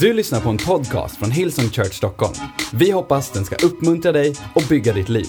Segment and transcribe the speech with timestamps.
[0.00, 2.34] Du lyssnar på en podcast från Hillsong Church Stockholm.
[2.72, 5.26] Vi hoppas den ska uppmuntra dig och bygga ditt liv.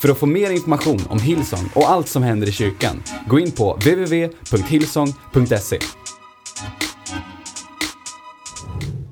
[0.00, 3.50] För att få mer information om Hillsong och allt som händer i kyrkan, gå in
[3.50, 5.78] på www.hillsong.se.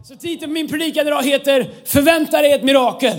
[0.05, 3.17] Så titeln på min predikan idag heter Förvänta dig ett mirakel.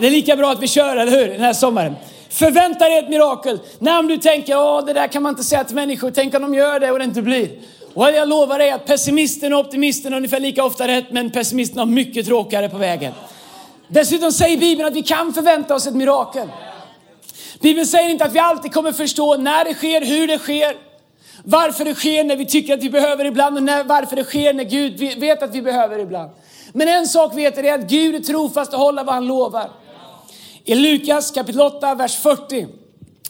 [0.00, 1.28] Det är lika bra att vi kör, eller hur?
[1.28, 1.94] Den här sommaren.
[2.30, 3.58] Förvänta dig ett mirakel.
[3.78, 6.42] När om du tänker, åh det där kan man inte säga till människor, tänk om
[6.42, 7.50] de gör det och det inte blir.
[7.96, 11.78] Och jag lovar dig att pessimisten och optimisten har ungefär lika ofta rätt, men pessimisten
[11.78, 13.12] har mycket tråkigare på vägen.
[13.88, 16.48] Dessutom säger Bibeln att vi kan förvänta oss ett mirakel.
[17.60, 20.76] Bibeln säger inte att vi alltid kommer förstå när det sker, hur det sker,
[21.44, 24.52] varför det sker när vi tycker att vi behöver ibland och när, varför det sker
[24.54, 26.30] när Gud vet att vi behöver ibland.
[26.72, 29.70] Men en sak vet jag är att Gud är trofast och håller vad han lovar.
[30.64, 32.66] I Lukas kapitel 8, vers 40.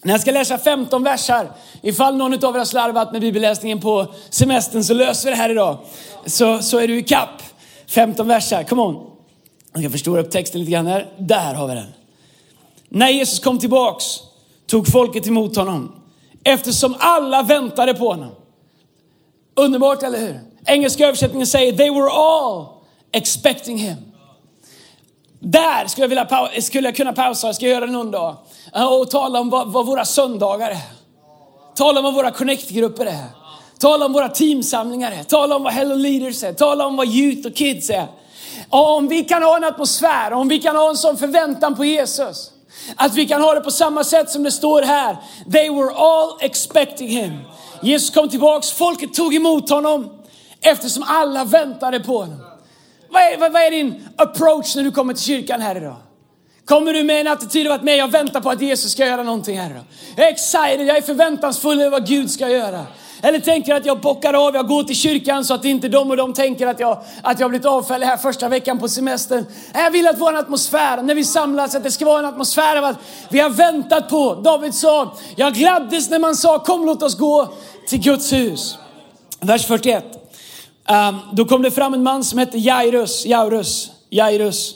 [0.03, 1.51] När jag ska läsa 15 versar,
[1.89, 5.51] ifall någon av er har slarvat med bibelläsningen på semestern så löser vi det här
[5.51, 5.79] idag.
[6.27, 7.43] Så, så är du i kapp.
[7.87, 8.62] 15 verser.
[8.62, 9.11] come on.
[9.73, 11.12] Jag ska förstora upp texten lite grann här.
[11.19, 11.93] Där har vi den.
[12.89, 14.05] När Jesus kom tillbaks
[14.67, 15.93] tog folket emot honom
[16.45, 18.31] eftersom alla väntade på honom.
[19.55, 20.41] Underbart, eller hur?
[20.67, 22.67] Engelska översättningen säger they were all
[23.12, 23.97] expecting him.
[25.41, 28.37] Där skulle jag, vilja, skulle jag kunna pausa, jag ska göra det någon dag,
[28.91, 30.95] och tala om vad, vad våra söndagar är.
[31.77, 33.27] Tala om vad våra connect-grupper är.
[33.78, 35.22] Tala om våra teamsamlingar är.
[35.22, 36.52] Tala om vad Hello Leaders är.
[36.52, 38.06] Tala om vad Youth och Kids är.
[38.70, 41.84] Och om vi kan ha en atmosfär, om vi kan ha en sån förväntan på
[41.84, 42.50] Jesus.
[42.97, 45.16] Att vi kan ha det på samma sätt som det står här.
[45.52, 47.38] They were all expecting him.
[47.82, 50.10] Jesus kom tillbaks, folket tog emot honom
[50.60, 52.41] eftersom alla väntade på honom.
[53.10, 55.97] Vad är, vad, vad är din approach när du kommer till kyrkan här idag?
[56.67, 59.22] Kommer du med en attityd av att nej, jag väntar på att Jesus ska göra
[59.22, 59.83] någonting här.
[60.17, 62.86] Jag är excited, jag är förväntansfull över vad Gud ska göra.
[63.22, 66.17] Eller tänker att jag bockar av, jag går till kyrkan så att inte de och
[66.17, 69.44] de tänker att jag, att jag blivit avfällig här första veckan på semestern.
[69.75, 72.84] Jag vill att vår atmosfär, när vi samlas, att det ska vara en atmosfär av
[72.84, 72.97] att
[73.28, 74.34] vi har väntat på.
[74.34, 77.48] David sa, jag gladdes när man sa kom låt oss gå
[77.88, 78.78] till Guds hus.
[79.41, 80.04] Vers 41.
[80.88, 84.75] Um, ehm, då kom det fram en man som hette Jairus, Jairus, Jairus,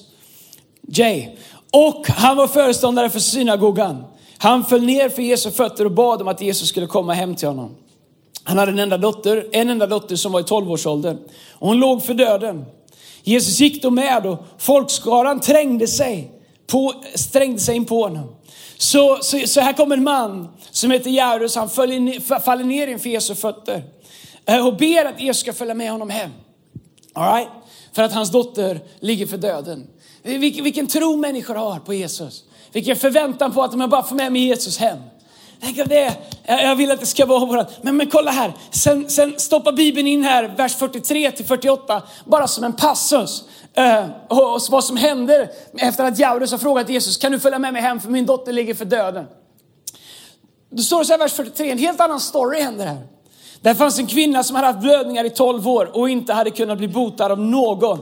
[0.93, 1.29] Jay.
[1.73, 4.05] Och han var föreståndare för synagogan.
[4.39, 7.49] Han föll ner för Jesu fötter och bad om att Jesus skulle komma hem till
[7.49, 7.77] honom.
[8.45, 11.19] Han hade en enda dotter, en enda dotter som var i 12-årsåldern.
[11.51, 12.65] Och hon låg för döden.
[13.23, 16.31] Jesus gick då med och folkskaran trängde sig,
[16.67, 18.37] på, strängde sig in på honom.
[18.77, 23.35] Så, så, så här kommer en man som heter Jairus, han faller ner inför Jesu
[23.35, 23.83] fötter.
[24.47, 26.31] Eh, och ber att Jesus ska följa med honom hem.
[27.13, 27.49] All right?
[27.93, 29.87] För att hans dotter ligger för döden.
[30.23, 32.45] Vilken, vilken tro människor har på Jesus.
[32.73, 34.99] Vilken förväntan på att de bara får med mig Jesus hem.
[35.61, 36.17] Tänk om det.
[36.47, 37.83] Jag vill att det ska vara vårat.
[37.83, 38.53] Men, men kolla här.
[38.71, 43.45] Sen, sen stoppar Bibeln in här, vers 43 till 48, bara som en passus.
[43.79, 47.59] Uh, och, och vad som händer efter att Jaurus har frågat Jesus, kan du följa
[47.59, 49.27] med mig hem för min dotter ligger för döden.
[50.71, 53.07] Då står det så här, vers 43, en helt annan story händer här.
[53.61, 56.79] Där fanns en kvinna som hade haft blödningar i 12 år och inte hade kunnat
[56.79, 57.99] bli botad av någon.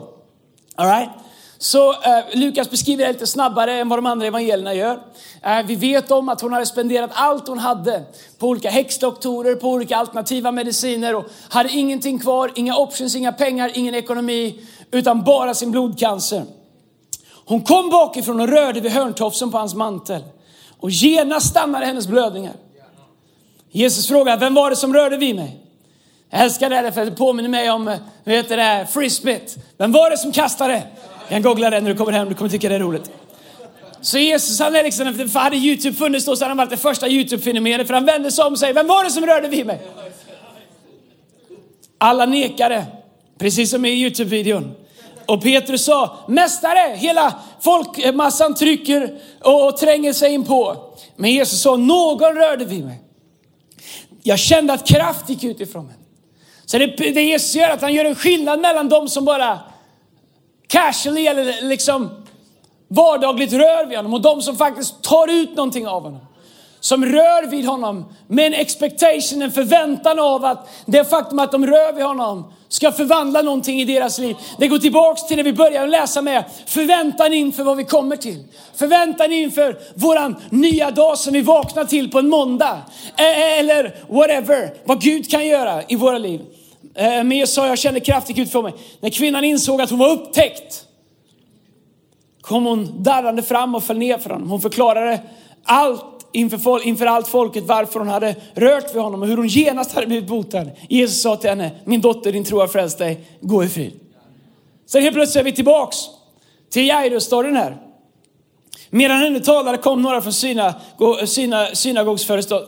[0.75, 1.11] All right?
[1.59, 1.99] Så eh,
[2.33, 5.01] Lukas beskriver det lite snabbare än vad de andra evangelierna gör.
[5.43, 8.03] Eh, vi vet om att hon hade spenderat allt hon hade
[8.39, 13.71] på olika häxdoktorer, på olika alternativa mediciner och hade ingenting kvar, inga options, inga pengar,
[13.75, 14.61] ingen ekonomi,
[14.91, 16.45] utan bara sin blodcancer.
[17.45, 20.25] Hon kom bakifrån och rörde vid hörntofsen på hans mantel
[20.81, 22.55] och genast stannade hennes blödningar.
[23.71, 25.57] Jesus frågar, vem var det som rörde vid mig?
[26.31, 29.57] Jag älskar det för det påminner mig om, eh, vad heter det, frisbeet.
[29.77, 30.83] Vem var det som kastade?
[31.29, 33.11] Du kan googla det när du kommer hem, du kommer tycka det är roligt.
[34.01, 36.77] Så Jesus han är liksom, för hade Youtube funnits då så hade han varit det
[36.77, 37.87] första Youtube-fenomenet.
[37.87, 39.81] För han vände sig om och säger, vem var det som rörde vid mig?
[41.99, 42.87] Alla nekade,
[43.39, 44.75] precis som i Youtube-videon.
[45.27, 50.77] Och Petrus sa, mästare, hela folkmassan trycker och, och tränger sig in på.
[51.17, 52.99] Men Jesus sa, någon rörde vid mig.
[54.23, 55.95] Jag kände att kraft gick ut ifrån mig.
[56.65, 59.59] Så det, det Jesus gör att han gör en skillnad mellan de som bara
[60.69, 62.11] casually eller liksom
[62.89, 66.21] vardagligt rör vid honom och de som faktiskt tar ut någonting av honom.
[66.81, 71.67] Som rör vid honom med en expectation, en förväntan av att det faktum att de
[71.67, 74.37] rör vid honom ska förvandla någonting i deras liv.
[74.59, 76.45] Det går tillbaks till det vi började läsa med.
[76.67, 78.45] Förväntan inför vad vi kommer till.
[78.75, 82.79] Förväntan inför våran nya dag som vi vaknar till på en måndag.
[83.17, 86.41] Eller whatever, vad Gud kan göra i våra liv.
[86.99, 88.75] Eh, eh, Men jag sa, jag kände kraftigt ut för mig.
[89.01, 90.85] När kvinnan insåg att hon var upptäckt
[92.41, 94.51] kom hon darrande fram och föll ner för honom.
[94.51, 95.21] Hon förklarade
[95.65, 99.93] allt inför, inför allt folket varför hon hade rört vid honom och hur hon genast
[99.95, 100.71] hade blivit botad.
[100.89, 103.93] Jesus sa till henne, min dotter din tro har frälst dig, gå i frid.
[104.87, 105.97] Sen helt plötsligt är vi tillbaks
[106.71, 107.77] till Jairus-storyn här.
[108.91, 110.75] Medan han ännu talade kom, några från syna,
[111.27, 112.17] syna,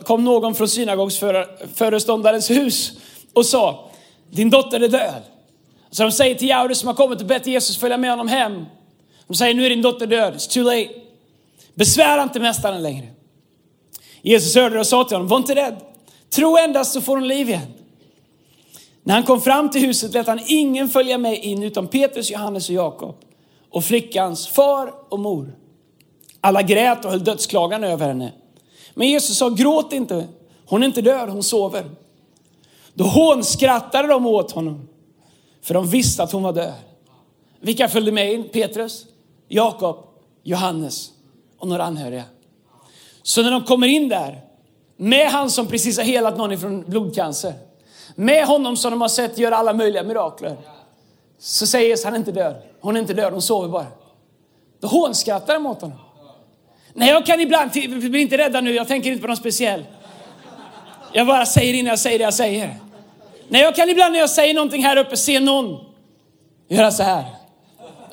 [0.03, 2.91] kom någon från synagogsföreståndarens hus
[3.33, 3.90] och sa,
[4.31, 5.21] din dotter är död.
[5.89, 8.65] Så de säger till Jairus som har kommit och bett Jesus följa med honom hem.
[9.27, 10.89] De säger, nu är din dotter död, it's too late.
[11.73, 13.07] Besvära inte mästaren längre.
[14.21, 15.77] Jesus hörde det och sa till honom, var inte rädd.
[16.29, 17.73] Tro endast så får hon liv igen.
[19.03, 22.69] När han kom fram till huset lät han ingen följa med in utom Petrus, Johannes
[22.69, 23.15] och Jakob
[23.69, 25.55] och flickans far och mor.
[26.41, 28.31] Alla grät och höll dödsklagan över henne.
[28.93, 30.27] Men Jesus sa, gråt inte,
[30.65, 31.85] hon är inte död, hon sover.
[32.93, 34.87] Då hånskrattade de åt honom,
[35.61, 36.73] för de visste att hon var död.
[37.59, 38.49] Vilka följde med in?
[38.49, 39.05] Petrus,
[39.47, 39.97] Jakob,
[40.43, 41.11] Johannes
[41.57, 42.23] och några anhöriga.
[43.23, 44.41] Så när de kommer in där,
[44.97, 47.53] med han som precis har helat någon ifrån blodcancer,
[48.15, 50.57] med honom som de har sett göra alla möjliga mirakler,
[51.39, 52.55] så säger Jesus, han är inte död.
[52.81, 53.87] Hon är inte död, hon sover bara.
[54.79, 55.97] Då hånskrattar de åt honom.
[56.93, 59.85] Nej, jag kan ibland, bli inte rädda nu, jag tänker inte på någon speciell.
[61.13, 62.75] Jag bara säger innan jag säger det jag säger.
[63.51, 65.79] Nej, jag kan ibland när jag säger någonting här uppe se någon
[66.69, 67.23] göra så här.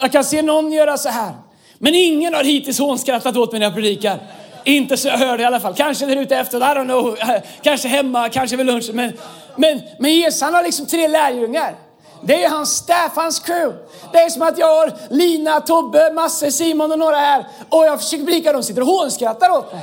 [0.01, 1.33] Jag kan se någon göra så här.
[1.79, 4.19] Men ingen har hittills hånskrattat åt mig när jag predikar.
[4.65, 5.75] Inte så jag hör det i alla fall.
[5.75, 7.17] Kanske där ute efter, I don't know.
[7.63, 8.97] Kanske hemma, kanske vid lunchen.
[8.97, 9.13] Men,
[9.57, 11.75] men, men Jesus han har liksom tre lärjungar.
[12.23, 13.77] Det är hans staff, hans crew.
[14.13, 17.47] Det är som att jag har Lina, Tobbe, Masse, Simon och några här.
[17.69, 19.83] Och jag försöker predika, de sitter och hånskrattar åt mig.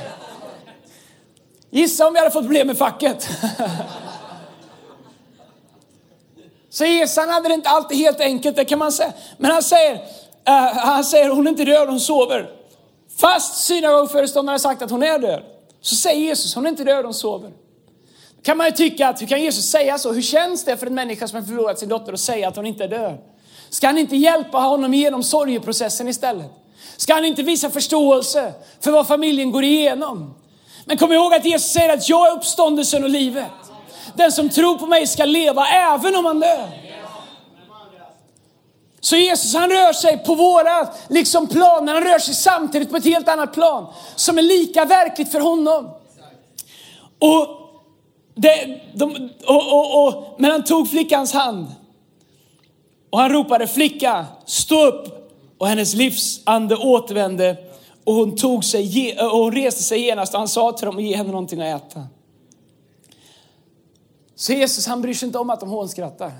[1.70, 3.28] Gissa om vi hade fått problem med facket.
[6.76, 9.12] Så Jesus hade det inte alltid helt enkelt, det kan man säga.
[9.38, 12.50] Men han säger, uh, han säger hon är inte död, hon sover.
[13.20, 15.42] Fast synagogföreståndaren har sagt att hon är död,
[15.80, 17.50] så säger Jesus, hon är inte död, hon sover.
[18.36, 20.12] Då kan man ju tycka att hur kan Jesus säga så?
[20.12, 22.66] Hur känns det för en människa som har förlorat sin dotter att säga att hon
[22.66, 23.18] inte är död?
[23.70, 26.50] Ska han inte hjälpa honom genom sorgeprocessen istället?
[26.96, 30.34] Ska han inte visa förståelse för vad familjen går igenom?
[30.84, 33.65] Men kom ihåg att Jesus säger att jag är uppståndelsen och livet.
[34.16, 36.68] Den som tror på mig ska leva även om han dör.
[39.00, 42.96] Så Jesus han rör sig på våra liksom, plan, men han rör sig samtidigt på
[42.96, 43.86] ett helt annat plan
[44.16, 45.90] som är lika verkligt för honom.
[47.18, 47.46] Och,
[48.34, 51.66] det, de, och, och, och, men han tog flickans hand
[53.10, 57.56] och han ropade flicka, stå upp och hennes livsande återvände
[58.04, 61.02] och hon, tog sig, och hon reste sig genast och han sa till dem att
[61.02, 62.02] ge henne någonting att äta.
[64.36, 66.32] Så Jesus han bryr sig inte om att de hånskrattar.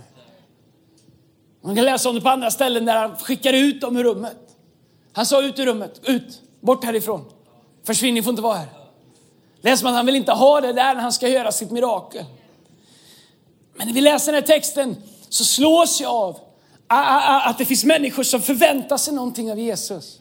[1.63, 4.37] Man kan läsa om det på andra ställen där han skickar ut dem ur rummet.
[5.13, 7.25] Han sa ut ur rummet, ut, bort härifrån.
[7.85, 8.69] Försvinn, ni får inte vara här.
[9.61, 12.25] Läser man att han vill inte ha det där när han ska göra sitt mirakel.
[13.75, 14.97] Men när vi läser den här texten
[15.29, 16.41] så slås jag av
[16.87, 20.21] att det finns människor som förväntar sig någonting av Jesus.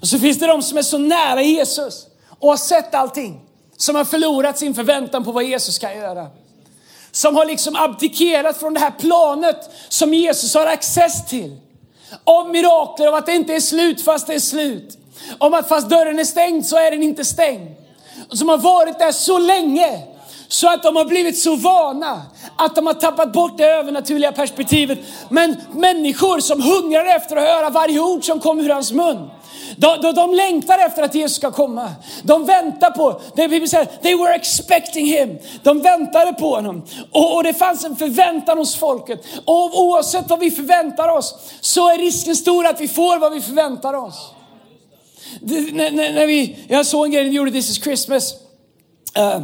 [0.00, 3.40] Och så finns det de som är så nära Jesus och har sett allting.
[3.76, 6.30] Som har förlorat sin förväntan på vad Jesus kan göra
[7.14, 11.56] som har liksom abdikerat från det här planet som Jesus har access till.
[12.24, 14.98] Av mirakler, av att det inte är slut fast det är slut.
[15.38, 17.70] Om att fast dörren är stängd så är den inte stängd.
[18.30, 20.02] Som har varit där så länge
[20.48, 22.22] så att de har blivit så vana
[22.56, 24.98] att de har tappat bort det övernaturliga perspektivet.
[25.28, 29.30] Men människor som hungrar efter att höra varje ord som kommer ur hans mun.
[29.76, 31.92] De, de, de längtar efter att Jesus ska komma.
[32.22, 35.38] De väntar på, det Bibeln säger, they were expecting him.
[35.62, 36.82] De väntade på honom.
[37.12, 39.24] Och, och det fanns en förväntan hos folket.
[39.44, 43.40] Och oavsett vad vi förväntar oss så är risken stor att vi får vad vi
[43.40, 44.30] förväntar oss.
[45.40, 48.34] Det, när, när, vi, jag såg en grej när vi gjorde This is Christmas.
[49.18, 49.40] Uh,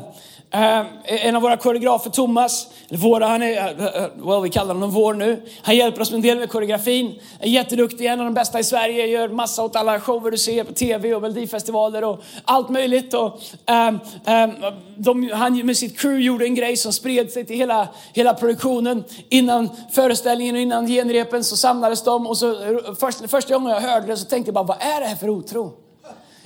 [0.55, 4.51] Uh, en av våra koreografer, Thomas, eller våra, han är, eh, eh, uh, well, vi
[4.51, 5.43] kallar honom vår nu.
[5.63, 7.21] Han hjälper oss med en del med koreografin.
[7.41, 9.07] Är jätteduktig, en av de bästa i Sverige.
[9.07, 13.15] Gör massa åt alla shower du ser på TV och Melodifestivaler och allt möjligt.
[13.15, 14.01] Och, um,
[14.35, 18.35] um, de, han med sitt crew gjorde en grej som spred sig till hela, hela
[18.35, 19.05] produktionen.
[19.29, 22.57] Innan föreställningen och innan genrepen så samlades de och så
[23.01, 25.29] först, första gången jag hörde det så tänkte jag bara, vad är det här för
[25.29, 25.73] otro?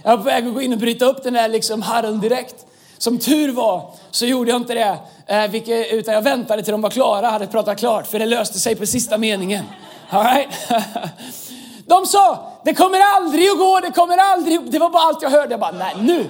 [0.02, 2.66] Jag var på väg att gå in och bryta upp den där liksom harren direkt.
[3.04, 6.80] Som tur var så gjorde jag inte det, eh, vilket, utan jag väntade till de
[6.80, 9.64] var klara, hade pratat klart, för det löste sig på sista meningen.
[10.11, 10.49] All right?
[11.87, 15.30] De sa, det kommer aldrig att gå, det kommer aldrig Det var bara allt jag
[15.30, 15.50] hörde.
[15.50, 16.28] Jag bara, nej nu.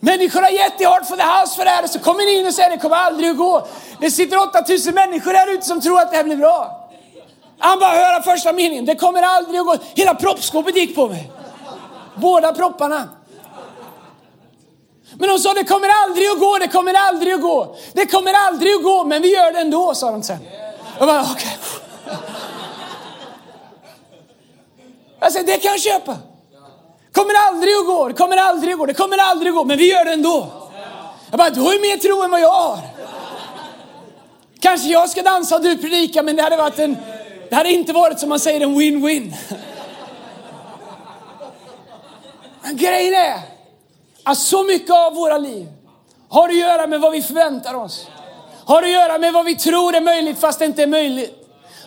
[0.00, 2.54] Människor har jättehårt för the house för det här och så kommer ni in och
[2.54, 3.66] säger det kommer aldrig att gå.
[4.00, 6.90] Det sitter 8000 människor här ute som tror att det här blir bra.
[7.58, 9.76] Han bara höra första meningen, det kommer aldrig att gå.
[9.94, 11.30] Hela proppskåpet gick på mig.
[12.14, 13.08] Båda propparna.
[15.20, 17.76] Men de sa det kommer aldrig att gå, det kommer aldrig att gå.
[17.92, 20.38] Det kommer aldrig att gå, men vi gör det ändå, sa de sen.
[20.98, 21.58] Jag bara, okej.
[22.04, 22.16] Okay.
[25.20, 26.16] Jag säger, det kan jag köpa.
[27.12, 29.78] Kommer aldrig att gå, det kommer aldrig att gå, det kommer aldrig att gå, men
[29.78, 30.48] vi gör det ändå.
[31.30, 32.78] Jag bara, du har ju mer tro än vad jag har.
[34.60, 36.96] Kanske jag ska dansa och du predika, men det hade varit en,
[37.48, 39.34] det hade inte varit som man säger en win-win.
[42.62, 43.49] Men grejen är
[44.30, 45.66] att så mycket av våra liv
[46.28, 48.06] har att göra med vad vi förväntar oss.
[48.64, 51.34] Har att göra med vad vi tror är möjligt fast det inte är möjligt.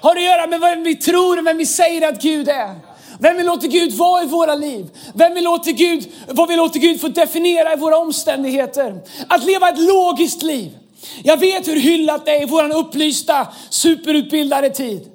[0.02, 2.76] Har att göra med vad vi tror och vem vi säger att Gud är.
[3.20, 4.90] Vem vi låter Gud vara i våra liv.
[5.14, 9.02] Vem vi låter Gud, vad vi låter Gud få definiera i våra omständigheter.
[9.28, 10.78] Att leva ett logiskt liv.
[11.24, 15.10] Jag vet hur hyllat det är i våran upplysta, superutbildade tid.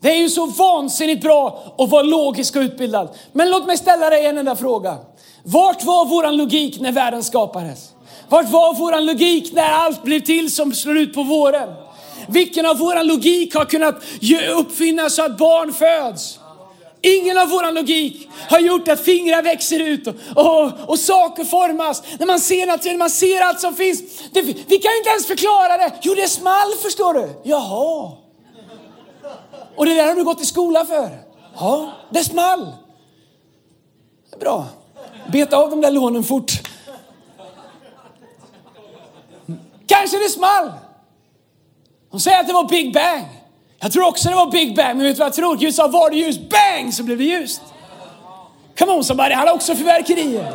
[0.00, 3.08] Det är ju så vansinnigt bra att vara logisk och utbildad.
[3.32, 4.96] Men låt mig ställa dig en enda fråga.
[5.52, 7.92] Vart var våran logik när världen skapades?
[8.28, 11.68] Vart var våran logik när allt blev till som slår ut på våren?
[12.28, 14.02] Vilken av våran logik har kunnat
[14.56, 16.38] uppfinnas så att barn föds?
[17.02, 22.02] Ingen av våran logik har gjort att fingrar växer ut och, och, och saker formas.
[22.18, 24.00] När man ser naturen, man ser allt som finns.
[24.32, 25.92] Det, vi kan inte ens förklara det.
[26.02, 27.28] Jo, det small förstår du.
[27.42, 28.12] Jaha.
[29.76, 31.10] Och det där har du gått i skola för?
[31.56, 32.72] Ja, det small.
[34.40, 34.66] Bra.
[35.32, 36.52] Beta av de där lånen fort.
[39.86, 40.70] Kanske det small.
[42.10, 43.24] De säger att det var Big Bang.
[43.80, 45.56] Jag tror också det var Big Bang, men vet du vad jag tror?
[45.56, 46.38] Gud sa var det ljus?
[46.38, 47.60] bang så blev det ljust.
[48.78, 50.52] Come on somebody, han har också fyrverkerier.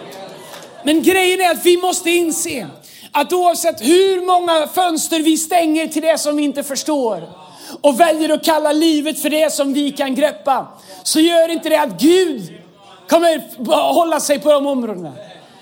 [0.84, 2.68] Men grejen är att vi måste inse
[3.12, 7.30] att oavsett hur många fönster vi stänger till det som vi inte förstår
[7.82, 10.68] och väljer att kalla livet för det som vi kan greppa,
[11.04, 12.63] så gör inte det att Gud
[13.14, 15.14] kommer hålla sig på de områdena.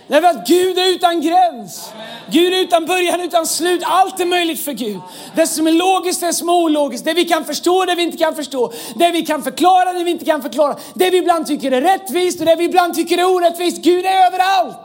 [0.08, 1.92] Därför att Gud är utan gräns.
[2.32, 3.82] Gud är utan början, utan slut.
[3.86, 5.00] Allt är möjligt för Gud.
[5.36, 7.06] Det som är logiskt, det som är ologiskt.
[7.06, 8.74] Det vi kan förstå, det vi inte kan förstå.
[8.96, 10.76] Det vi kan förklara, det vi inte kan förklara.
[10.94, 13.78] Det vi ibland tycker är rättvist och det vi ibland tycker är orättvist.
[13.78, 14.78] Gud är överallt.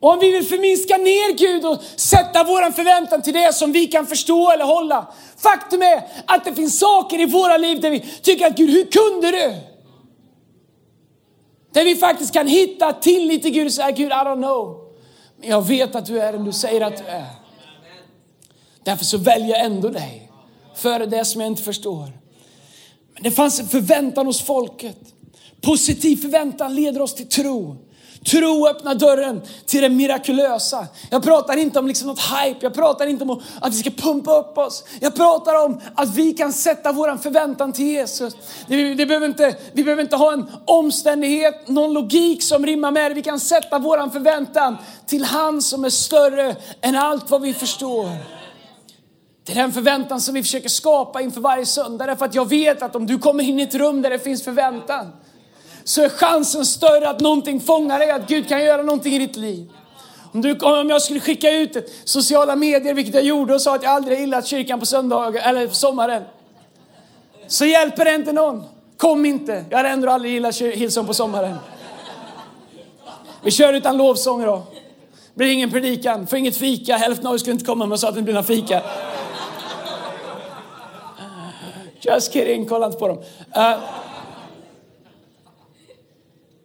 [0.00, 3.86] Och om vi vill förminska ner Gud och sätta vår förväntan till det som vi
[3.86, 5.12] kan förstå eller hålla.
[5.36, 8.84] Faktum är att det finns saker i våra liv där vi tycker att Gud, hur
[8.84, 9.54] kunde du?
[11.72, 14.88] Där vi faktiskt kan hitta tillit till Gud och säga, Gud I don't know.
[15.40, 17.26] Men jag vet att du är den du säger att du är.
[18.84, 20.30] Därför så väljer jag ändå dig
[20.74, 22.12] före det som jag inte förstår.
[23.14, 24.98] Men det fanns en förväntan hos folket.
[25.60, 27.76] Positiv förväntan leder oss till tro.
[28.24, 30.86] Tro öppnar dörren till det mirakulösa.
[31.10, 34.38] Jag pratar inte om liksom något hype, jag pratar inte om att vi ska pumpa
[34.38, 34.84] upp oss.
[35.00, 38.36] Jag pratar om att vi kan sätta vår förväntan till Jesus.
[38.66, 43.10] Det, det behöver inte, vi behöver inte ha en omständighet, någon logik som rimmar med
[43.10, 43.14] det.
[43.14, 48.08] Vi kan sätta vår förväntan till han som är större än allt vad vi förstår.
[49.46, 52.06] Det är den förväntan som vi försöker skapa inför varje söndag.
[52.06, 54.44] Därför att jag vet att om du kommer in i ett rum där det finns
[54.44, 55.12] förväntan,
[55.88, 59.36] så är chansen större att någonting fångar dig, att Gud kan göra någonting i ditt
[59.36, 59.70] liv.
[60.32, 63.82] Om, du, om jag skulle skicka ut sociala medier, vilket jag gjorde, och sa att
[63.82, 66.22] jag aldrig gillat kyrkan på söndagar eller på sommaren.
[67.46, 68.64] Så hjälper det inte någon.
[68.96, 69.64] Kom inte.
[69.70, 71.56] Jag har ändå aldrig gillat Hillsong på sommaren.
[73.42, 74.62] Vi kör utan lovsång då.
[75.34, 76.96] blir ingen predikan, får inget fika.
[76.96, 78.82] Hälften av er skulle inte komma men sa att det blir några fika.
[82.00, 83.18] Just kidding, kolla inte på dem.
[83.56, 84.07] Uh,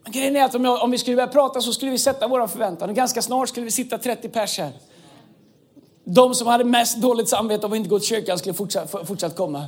[0.05, 2.47] Grejen är att om, jag, om vi skulle börja prata så skulle vi sätta våra
[2.47, 4.71] förväntan och ganska snart skulle vi sitta 30 pers här.
[6.05, 9.35] De som hade mest dåligt samvete av att inte gå till kyrkan skulle fortsatt, fortsatt
[9.35, 9.65] komma.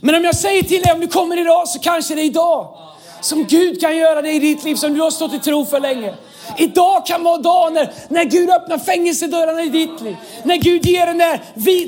[0.00, 2.78] Men om jag säger till dig, om du kommer idag så kanske det är idag
[3.20, 5.80] som Gud kan göra det i ditt liv som du har stått i tro för
[5.80, 6.14] länge.
[6.56, 10.16] Idag kan vara dagen när, när Gud öppnar fängelsedörrarna i ditt liv.
[10.42, 11.40] När Gud ger den där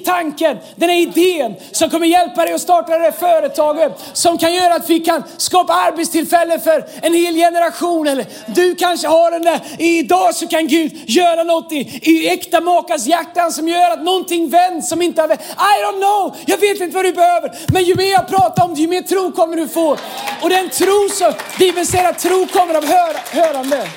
[0.04, 3.92] tanken, den där idén som kommer hjälpa dig att starta det där företaget.
[4.12, 8.06] Som kan göra att vi kan skapa arbetstillfällen för en hel generation.
[8.06, 12.60] Eller du kanske har den där, idag så kan Gud göra något i, i äkta
[12.60, 15.40] makas hjärtan som gör att någonting vänds som inte har vänt.
[15.40, 17.52] I don't know, jag vet inte vad du behöver.
[17.72, 19.96] Men ju mer jag pratar om det, ju mer tro kommer du få.
[20.42, 23.88] Och den tro som, Bibeln säger att tro kommer av hör, hörande.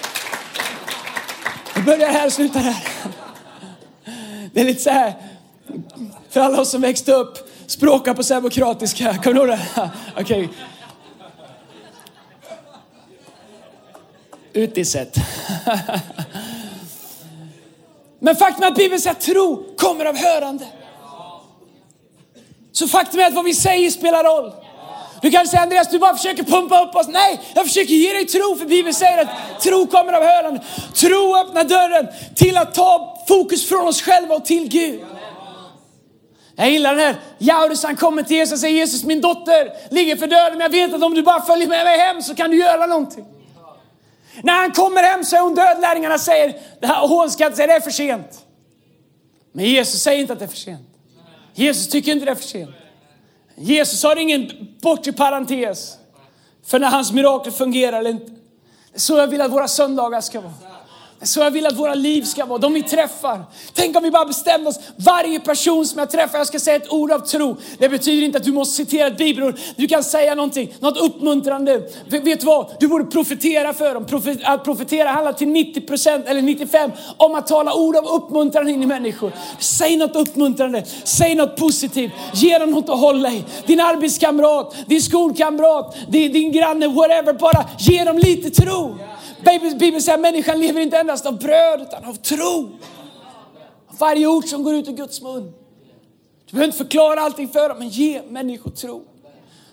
[1.84, 2.84] Vi börjar här och slutar här.
[4.54, 5.13] Det är lite så här,
[6.30, 9.18] för alla oss som växte upp, språka på serbokroatiska.
[9.18, 9.68] Kommer du ihåg det?
[10.18, 10.46] Okej.
[10.46, 10.48] Okay.
[14.63, 15.16] Utisett.
[18.20, 20.66] Men faktum är att Bibeln säger att tro kommer av hörande.
[22.72, 24.52] Så faktum är att vad vi säger spelar roll.
[25.24, 27.08] Du kanske säger Andreas, du bara försöker pumpa upp oss.
[27.08, 30.62] Nej, jag försöker ge dig tro för Bibeln säger att tro kommer av hörande.
[30.96, 35.01] Tro öppnar dörren till att ta fokus från oss själva och till Gud.
[36.56, 37.15] Jag gillar den här.
[37.38, 40.70] Jaurus han kommer till Jesus och säger Jesus min dotter ligger för döden men jag
[40.70, 43.25] vet att om du bara följer med mig hem så kan du göra någonting.
[44.44, 45.77] När han kommer hem så är hon död.
[45.82, 48.46] Lärjungarna säger, det här hånskratt säger det är för sent.
[49.51, 50.88] Men Jesus säger inte att det är för sent.
[51.53, 52.75] Jesus tycker inte det är för sent.
[53.55, 55.98] Jesus har ingen bortre parentes
[56.65, 58.31] för när hans mirakel fungerar eller inte.
[58.91, 60.53] Det är så jag vill att våra söndagar ska vara.
[61.24, 63.46] Så jag vill att våra liv ska vara, de vi träffar.
[63.74, 66.92] Tänk om vi bara bestämde oss, varje person som jag träffar, jag ska säga ett
[66.92, 67.58] ord av tro.
[67.77, 69.60] Det betyder inte att du måste citera ett bibelord.
[69.75, 71.82] Du kan säga någonting, något uppmuntrande.
[72.08, 72.75] Vet du vad?
[72.80, 74.06] Du borde profetera för dem.
[74.44, 78.86] Att profetera handlar till 90% eller 95% om att tala ord av uppmuntran in i
[78.86, 79.32] människor.
[79.60, 83.44] Säg något uppmuntrande, säg något positivt, ge dem något att hålla i.
[83.65, 87.34] Din arbetskamrat, din skolkamrat, din, din granne, whatever.
[87.34, 88.98] Bara ge dem lite tro.
[89.43, 92.69] Bibeln säger att människan lever inte endast av bröd utan av tro.
[94.00, 95.53] Varje ord som går ut ur Guds mun.
[96.45, 99.03] Du behöver inte förklara allting för dem, men ge människor tro.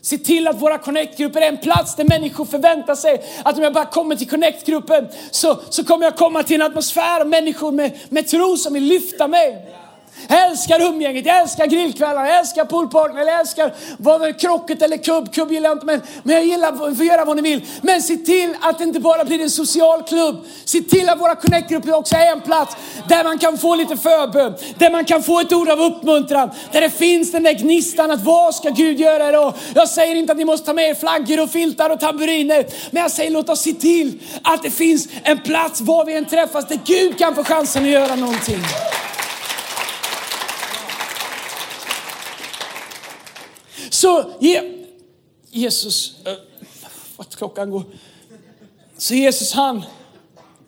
[0.01, 3.73] Se till att våra connectgrupper är en plats där människor förväntar sig att om jag
[3.73, 7.99] bara kommer till connectgruppen så, så kommer jag komma till en atmosfär av människor med,
[8.09, 9.75] med tro som vill lyfta mig.
[10.29, 14.97] Jag älskar umgänget, jag älskar grillkvällar, jag älskar poolpartyn, jag älskar vad det krocket eller
[14.97, 15.35] kubb.
[15.35, 17.67] Kubb gillar jag inte, men, men jag gillar att få göra vad ni vill.
[17.83, 20.45] Men se till att det inte bara blir en social klubb.
[20.65, 22.77] Se till att våra connectgrupper också är en plats
[23.09, 26.81] där man kan få lite förbön, där man kan få ett ord av uppmuntran, där
[26.81, 29.55] det finns den där gnistan att vad ska Gud göra idag?
[29.75, 33.03] Jag säger inte att ni måste ta med er flaggor och filtar och tamburiner, men
[33.03, 36.69] jag säger låt oss se till att det finns en plats var vi än träffas
[36.69, 38.61] där Gud kan få chansen att göra någonting.
[43.91, 44.81] Så Je
[45.51, 46.33] Jesus, äh,
[47.17, 47.83] vad klockan går.
[48.97, 49.83] Så Jesus han,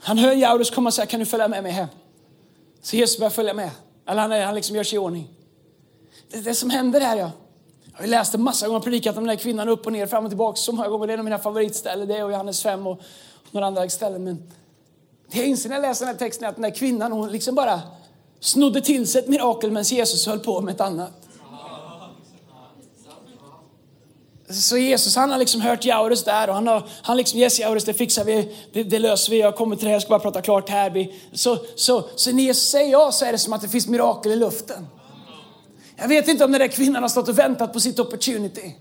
[0.00, 1.88] han hör Jaurus komma och säga, kan du följa med mig hem?
[2.82, 3.70] Så Jesus börjar följa med.
[4.06, 5.28] Eller han, han liksom gör sig i ordning.
[6.30, 7.30] Det det som händer här ja.
[7.92, 10.24] Jag har läst det massa gånger, predikat om den här kvinnan upp och ner, fram
[10.24, 11.06] och tillbaka så många gånger.
[11.06, 13.00] Det är en av mina favoritställen, det och Johannes 5 och
[13.50, 14.24] några andra ställen.
[14.24, 14.52] Men
[15.30, 17.32] det jag inser när jag läser den här texten är att den här kvinnan, hon
[17.32, 17.80] liksom bara
[18.40, 21.21] snodde till sig ett mirakel medan Jesus höll på med ett annat.
[24.52, 27.84] Så Jesus han har liksom hört Jaurus där och han har han liksom, yes Jaurus
[27.84, 30.18] det fixar vi, det, det löser vi, jag kommer till det här, jag ska bara
[30.18, 31.08] prata klart här.
[31.32, 34.32] Så, så, så när Jesus säger ja så är det som att det finns mirakel
[34.32, 34.86] i luften.
[35.96, 38.74] Jag vet inte om den där kvinnan har stått och väntat på sitt opportunity.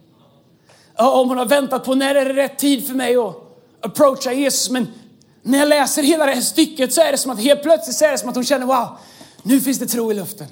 [0.97, 3.35] Om hon har väntat på när är det rätt tid för mig att
[3.81, 4.69] approacha Jesus.
[4.69, 4.87] Men
[5.43, 8.05] när jag läser hela det här stycket så är det som att helt plötsligt så
[8.05, 8.87] är det som att hon känner wow,
[9.43, 10.47] nu finns det tro i luften.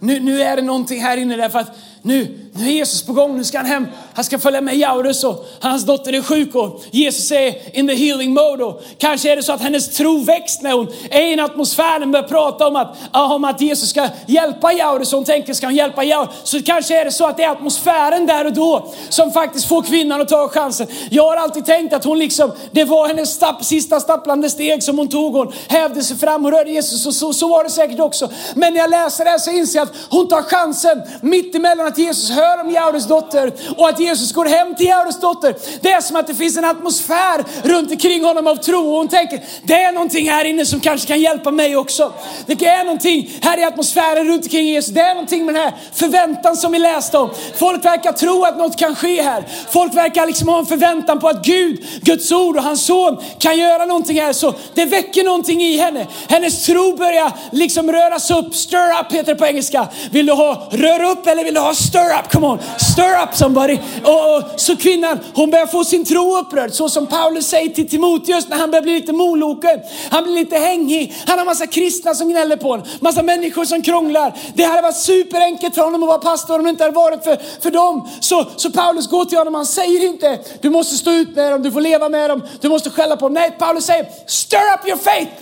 [0.00, 1.70] Nu, nu är det någonting här inne därför att
[2.02, 3.86] nu, nu är Jesus på gång, nu ska han hem.
[4.14, 7.94] Han ska följa med Jaurus och hans dotter är sjuk och Jesus är in the
[7.94, 8.64] healing mode.
[8.64, 12.02] Och kanske är det så att hennes tro växt när hon är i en atmosfär
[12.02, 15.12] och börjar prata om att, om att Jesus ska hjälpa Jaurus.
[15.12, 16.30] Hon tänker, ska hon hjälpa Jaurus?
[16.44, 19.82] Så kanske är det så att det är atmosfären där och då som faktiskt får
[19.82, 20.86] kvinnan att ta chansen.
[21.10, 24.98] Jag har alltid tänkt att hon liksom, det var hennes stapp, sista stapplande steg som
[24.98, 25.34] hon tog.
[25.34, 28.30] Hon hävde sig fram och rörde Jesus och så, så var det säkert också.
[28.54, 31.86] Men när jag läser det här så inser jag att hon tar chansen mitt emellan
[31.86, 35.54] att Jesus hör om Jaurus dotter och att Jesus går hem till Jaurus dotter.
[35.80, 39.08] Det är som att det finns en atmosfär runt omkring honom av tro och hon
[39.08, 42.12] tänker, det är någonting här inne som kanske kan hjälpa mig också.
[42.46, 44.94] Det är någonting här i atmosfären runt omkring Jesus.
[44.94, 47.30] Det är någonting med den här förväntan som vi läste om.
[47.58, 49.44] Folk verkar tro att något kan ske här.
[49.70, 53.58] Folk verkar liksom ha en förväntan på att Gud, Guds ord och hans son kan
[53.58, 54.32] göra någonting här.
[54.32, 56.06] Så det väcker någonting i henne.
[56.28, 58.54] Hennes tro börjar liksom röras upp.
[58.54, 59.88] Stir up heter det på engelska.
[60.10, 63.34] Vill du ha rör upp eller vill du ha stir up, come on, stir up
[63.34, 63.78] somebody.
[64.04, 67.88] Och, och, så kvinnan, hon börjar få sin tro upprörd, så som Paulus säger till
[67.88, 69.80] Timoteus när han börjar bli lite moloken.
[70.10, 73.82] Han blir lite hängig, han har massa kristna som gnäller på honom, massa människor som
[73.82, 74.36] krånglar.
[74.54, 77.38] Det hade varit superenkelt för honom att vara pastor om det inte hade varit för,
[77.60, 78.08] för dem.
[78.20, 81.62] Så, så Paulus går till honom, han säger inte, du måste stå ut med dem,
[81.62, 83.34] du får leva med dem, du måste skälla på dem.
[83.34, 85.32] Nej, Paulus säger, stir up your faith.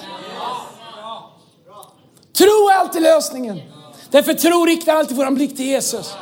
[2.38, 3.62] Tro är alltid lösningen.
[4.10, 6.14] Därför tro riktar alltid vår blick till Jesus.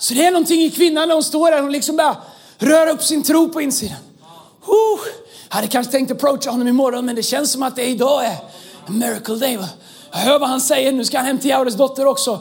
[0.00, 2.16] Så det är någonting i kvinnan när hon står där, hon liksom bara
[2.58, 3.96] rör upp sin tro på insidan.
[4.68, 5.00] Uh,
[5.48, 8.32] jag hade kanske tänkt approacha honom imorgon men det känns som att det idag är
[8.86, 9.56] a miracle day.
[9.56, 9.68] va
[10.12, 12.40] hör vad han säger, nu ska han hem till Jaures dotter också.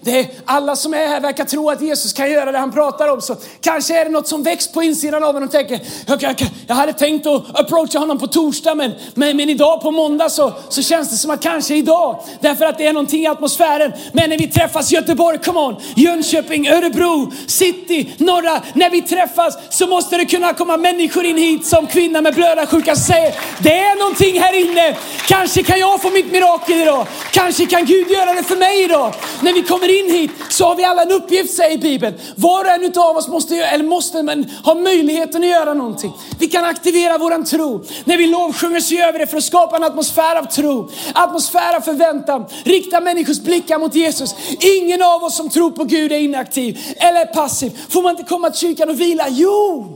[0.00, 3.08] Det är, alla som är här verkar tro att Jesus kan göra det han pratar
[3.08, 3.20] om.
[3.20, 6.36] Så kanske är det något som väcks på insidan av honom och tänker, jag, jag,
[6.66, 10.52] jag hade tänkt att approacha honom på torsdag men, men, men idag på måndag så,
[10.68, 12.20] så känns det som att kanske idag.
[12.40, 13.92] Därför att det är någonting i atmosfären.
[14.12, 18.62] Men när vi träffas Göteborg, come on, Jönköping, Örebro, city, norra.
[18.72, 22.96] När vi träffas så måste det kunna komma människor in hit som kvinna med blödarsjuka
[22.96, 24.96] säger, det är någonting här inne.
[25.26, 26.87] Kanske kan jag få mitt mirakel idag.
[27.32, 29.14] Kanske kan Gud göra det för mig idag.
[29.42, 32.14] När vi kommer in hit så har vi alla en uppgift säger Bibeln.
[32.36, 36.12] Var och en av oss måste, eller måste men, ha möjligheten att göra någonting.
[36.38, 37.84] Vi kan aktivera våran tro.
[38.04, 40.90] När vi lovsjunger så gör vi det för att skapa en atmosfär av tro.
[41.14, 42.44] Atmosfär av förväntan.
[42.64, 44.34] Rikta människors blickar mot Jesus.
[44.60, 47.78] Ingen av oss som tror på Gud är inaktiv eller passiv.
[47.88, 49.26] Får man inte komma till kyrkan och vila?
[49.28, 49.94] Jo!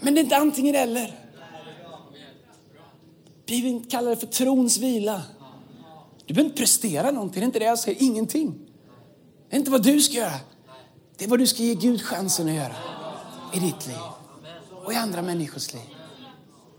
[0.00, 1.14] Men det är inte antingen eller.
[3.46, 5.22] Bibeln kallar det för trons vila.
[6.26, 8.02] Du behöver inte prestera någonting, det är inte det jag säger.
[8.02, 8.54] Ingenting.
[9.50, 10.40] Det är inte vad du ska göra.
[11.16, 12.74] Det är vad du ska ge Gud chansen att göra
[13.54, 13.96] i ditt liv
[14.84, 15.82] och i andra människors liv.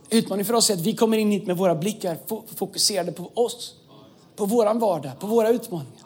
[0.10, 2.18] Utmaningen för oss är att vi kommer in hit med våra blickar
[2.56, 3.76] fokuserade på oss,
[4.36, 6.04] på våran vardag, på våra utmaningar.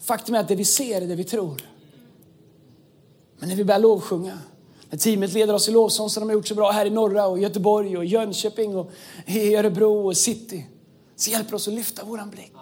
[0.00, 1.62] Faktum är att det vi ser är det vi tror.
[3.38, 4.38] Men när vi börjar lovsjunga,
[4.90, 7.26] när teamet leder oss i lovsång som de har gjort så bra här i norra
[7.26, 8.90] och Göteborg och Jönköping och
[9.26, 10.66] i Örebro och city,
[11.22, 12.52] så hjälper oss att lyfta våran blick.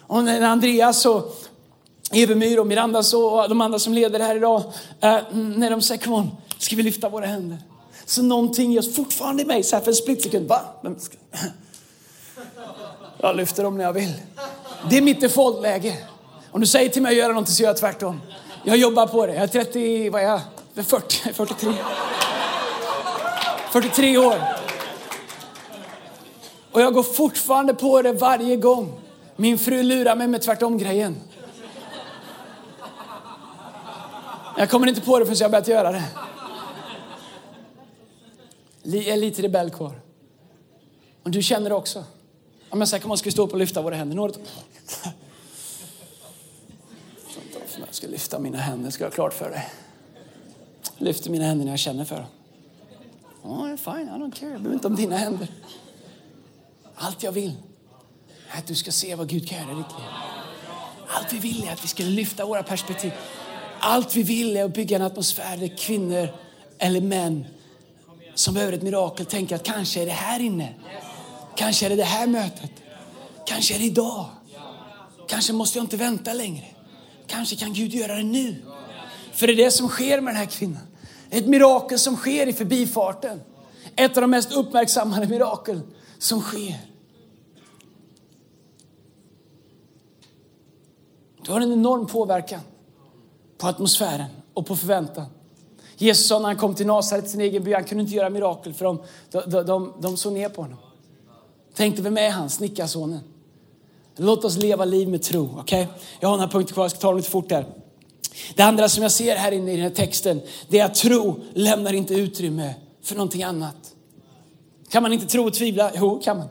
[0.00, 1.36] Och när Andreas och
[2.12, 4.62] Evemyr och Miranda och de andra som leder här idag,
[5.00, 7.58] eh, när de säger kom on, ska vi lyfta våra händer?
[8.04, 10.48] Så någonting görs fortfarande i mig så här för en split sekund.
[10.48, 10.60] Va?
[13.18, 14.12] Jag lyfter dem när jag vill.
[14.90, 15.96] Det är mitt defaultläge.
[16.50, 18.20] Om du säger till mig att göra någonting så gör jag tvärtom.
[18.64, 19.34] Jag jobbar på det.
[19.34, 20.40] Jag är 30, vad är jag?
[20.86, 21.72] 40, 43.
[23.72, 24.61] 43 år.
[26.72, 29.00] Och jag går fortfarande på det varje gång.
[29.36, 31.16] Min fru lurar mig med tvärtom-grejen.
[34.56, 36.04] Jag kommer inte på det förrän jag börjat göra det.
[38.82, 40.00] Jag är lite rebell kvar.
[41.22, 42.04] Och du känner det också.
[42.70, 44.16] Om jag säger att man ska stå upp och lyfta våra händer.
[44.16, 44.38] något.
[47.78, 49.70] Jag ska lyfta mina händer, ska jag ha klart för dig.
[50.96, 52.26] Jag lyfter mina händer när jag känner för dem.
[53.42, 54.50] Oh, fine, I don't care.
[54.50, 55.48] Jag behöver inte om dina händer.
[57.04, 57.52] Allt jag vill
[58.48, 60.06] är att du ska se vad Gud kan göra i ditt liv.
[61.08, 63.12] Allt vi vill är att vi ska lyfta våra perspektiv.
[63.80, 66.28] Allt vi vill är att bygga en atmosfär där kvinnor
[66.78, 67.44] eller män
[68.34, 70.74] som behöver ett mirakel tänker att kanske är det här inne.
[71.56, 72.70] Kanske är det det här mötet.
[73.46, 74.26] Kanske är det idag.
[75.28, 76.66] Kanske måste jag inte vänta längre.
[77.26, 78.62] Kanske kan Gud göra det nu.
[79.32, 80.86] För det är det som sker med den här kvinnan.
[81.30, 83.40] Ett mirakel som sker i förbifarten.
[83.96, 85.80] Ett av de mest uppmärksammade mirakel
[86.18, 86.91] som sker.
[91.44, 92.60] Du har en enorm påverkan
[93.58, 95.26] på atmosfären och på förväntan.
[95.96, 98.74] Jesus sa när han kom till Nasaret, sin egen by, han kunde inte göra mirakel
[98.74, 98.98] för de,
[99.30, 100.78] de, de, de såg ner på honom.
[101.74, 102.50] Tänkte, vem är han?
[102.50, 103.20] Snickarsonen.
[104.16, 105.60] Låt oss leva liv med tro.
[105.60, 105.86] Okay?
[106.20, 107.66] Jag har några punkter kvar, jag ska ta dem lite fort här.
[108.54, 111.40] Det andra som jag ser här inne i den här texten, det är att tro
[111.54, 113.94] lämnar inte utrymme för någonting annat.
[114.88, 115.90] Kan man inte tro och tvivla?
[115.94, 116.48] Jo, kan man.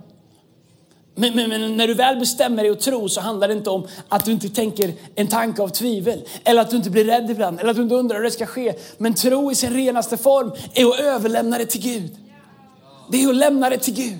[1.15, 3.87] Men, men, men, när du väl bestämmer dig att tro så handlar det inte om
[4.09, 6.21] att du inte tänker en tanke av tvivel.
[6.43, 7.59] Eller att du inte blir rädd ibland.
[7.59, 8.73] Eller att du inte undrar hur det ska ske.
[8.97, 12.17] Men tro i sin renaste form är att överlämna det till Gud.
[13.11, 14.19] Det är att lämna det till Gud.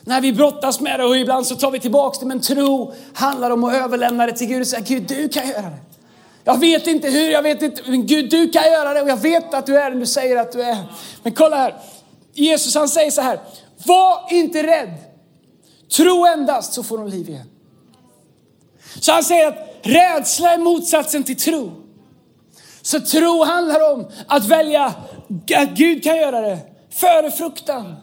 [0.00, 2.26] När vi brottas med det och ibland så tar vi tillbaks det.
[2.26, 5.62] Men tro handlar om att överlämna det till Gud och säga Gud du kan göra
[5.62, 5.78] det.
[6.44, 9.16] Jag vet inte hur, jag vet inte, men Gud du kan göra det och jag
[9.16, 10.78] vet att du är den du säger att du är.
[11.22, 11.74] Men kolla här,
[12.34, 13.40] Jesus han säger så här,
[13.86, 15.13] var inte rädd.
[15.96, 17.50] Tro endast så får de liv igen.
[19.00, 21.72] Så han säger att rädsla är motsatsen till tro.
[22.82, 24.84] Så tro handlar om att välja
[25.56, 26.58] att Gud kan göra det
[26.90, 27.94] före fruktan.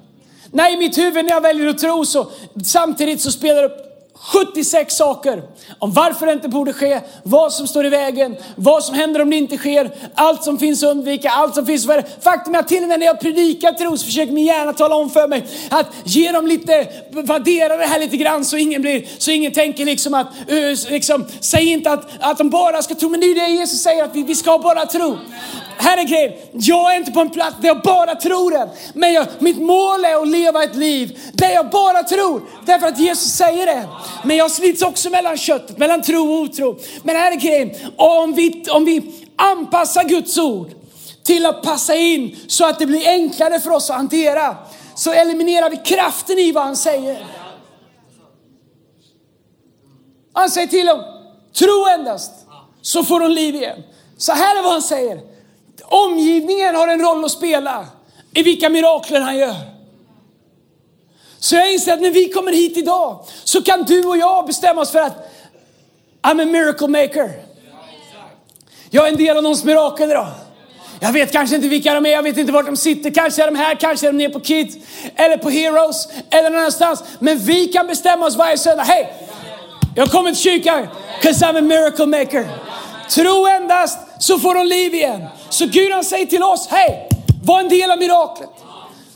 [0.52, 2.32] Nej, i mitt huvud när jag väljer att tro så
[2.64, 5.43] samtidigt så spelar det upp 76 saker
[5.80, 9.30] om varför det inte borde ske, vad som står i vägen, vad som händer om
[9.30, 12.67] det inte sker, allt som finns att undvika, allt som finns för Faktum är att
[12.67, 15.45] till och med när jag predikar tro så försöker min hjärna tala om för mig
[15.69, 19.86] att ge dem lite, värdera det här lite grann så ingen blir, så ingen tänker
[19.86, 20.28] liksom att,
[20.89, 23.82] liksom, säg inte att, att de bara ska tro, men det är ju det Jesus
[23.82, 25.17] säger att vi, vi ska bara tro.
[25.78, 29.13] Här är grejen, jag är inte på en plats där jag bara tror än, Men
[29.13, 32.41] jag, mitt mål är att leva ett liv där jag bara tror.
[32.65, 33.88] Därför att Jesus säger det.
[34.24, 36.80] Men jag slits också mellan köttet, mellan tro och otro.
[37.04, 40.70] Men här är grejen, om vi, om vi anpassar Guds ord
[41.24, 44.58] till att passa in så att det blir enklare för oss att hantera.
[44.96, 47.26] Så eliminerar vi kraften i vad han säger.
[50.34, 51.04] Han säger till dem,
[51.54, 52.32] tro endast
[52.82, 53.84] så får de liv igen.
[54.18, 55.22] Så här är vad han säger.
[55.84, 57.86] Omgivningen har en roll att spela
[58.34, 59.81] i vilka mirakler han gör.
[61.44, 64.82] Så jag inser att när vi kommer hit idag så kan du och jag bestämma
[64.82, 65.34] oss för att
[66.22, 67.32] I'm a miracle maker.
[68.90, 70.28] Jag är en del av någons mirakel idag.
[71.00, 73.10] Jag vet kanske inte vilka de är, jag vet inte vart de sitter.
[73.10, 74.76] Kanske är de här, kanske är de nere på Kids
[75.16, 77.04] eller på Heroes eller någon annanstans.
[77.20, 78.84] Men vi kan bestämma oss varje söndag.
[78.84, 79.14] Hej!
[79.96, 80.88] Jag kommer till kyrkan,
[81.22, 82.50] 'cause I'm a miracle maker.
[83.10, 85.26] Tro endast så får de liv igen.
[85.50, 87.10] Så Gud han säger till oss, hej,
[87.44, 88.50] var en del av miraklet.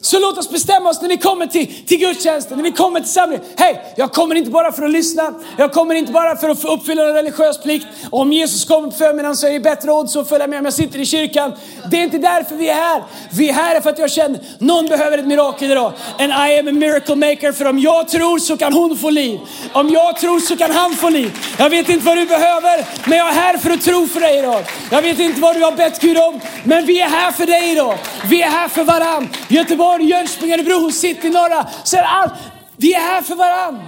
[0.06, 3.10] Så låt oss bestämma oss när vi kommer till, till gudstjänsten, när vi kommer till
[3.10, 3.46] samlingen.
[3.58, 5.34] Hej, jag kommer inte bara för att lyssna.
[5.58, 7.88] Jag kommer inte bara för att uppfylla en religiös plikt.
[8.10, 10.74] Om Jesus kommer på förmiddagen så är det bättre odds att följa med om jag
[10.74, 11.54] sitter i kyrkan.
[11.92, 13.04] Det är inte därför vi är här.
[13.32, 15.94] Vi är här för att jag känner någon behöver ett mirakel idag.
[16.20, 17.52] And I am a miracle maker.
[17.52, 19.40] För om jag tror så kan hon få liv.
[19.74, 21.38] Om jag tror så kan han få liv.
[21.58, 24.40] Jag vet inte vad du behöver, men jag är här för att tro för dig
[24.40, 24.64] idag.
[24.92, 27.72] Jag vet inte vad du har bett Gud om, men vi är här för dig
[27.72, 27.98] idag.
[28.30, 29.30] Vi är här för varann.
[29.48, 31.68] Göteborg Göteborg, Jönköping, Örebro, City, Norra.
[31.84, 32.30] Så är all...
[32.78, 33.82] Vi är här för varann.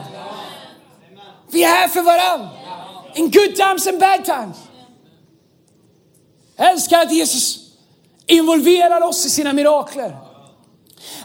[1.51, 2.47] Vi är här för varann.
[3.15, 4.57] In good times and bad times.
[6.55, 7.59] Jag älskar att Jesus
[8.25, 10.09] involverar oss i sina mirakler.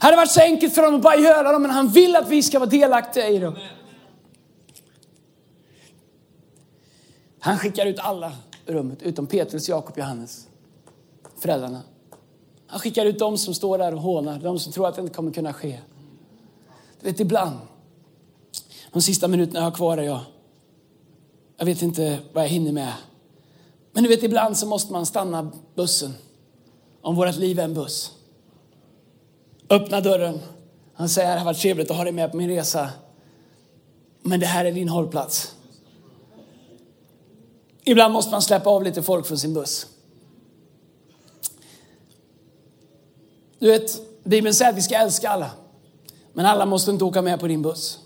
[0.00, 2.28] Det hade varit så enkelt för honom att bara göra dem, men han vill att
[2.28, 3.58] vi ska vara delaktiga i dem.
[7.40, 8.32] Han skickar ut alla
[8.66, 10.46] ur rummet, utom Petrus, Jakob, Johannes.
[11.38, 11.82] Föräldrarna.
[12.72, 15.14] Han skickar ut dem som står där och hånar, de som tror att det inte
[15.14, 15.80] kommer kunna ske.
[17.00, 17.56] Du vet, ibland,
[18.92, 20.20] de sista minuterna jag har kvar är jag,
[21.56, 22.92] jag vet inte vad jag hinner med.
[23.92, 26.14] Men du vet, ibland så måste man stanna bussen.
[27.02, 28.12] Om vårt liv är en buss.
[29.70, 30.40] Öppna dörren.
[30.94, 32.90] Han säger, det har varit trevligt att ha dig med på min resa.
[34.22, 35.54] Men det här är din hållplats.
[37.85, 39.87] Ibland måste man släppa av lite folk från sin buss.
[43.62, 45.51] Du vet, Bibeln säger att vi ska älska alla.
[46.33, 47.98] Men alla måste inte åka med på din buss.